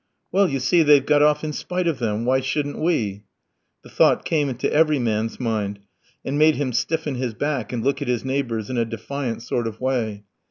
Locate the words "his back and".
7.13-7.83